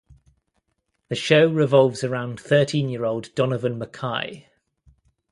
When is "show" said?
1.15-1.45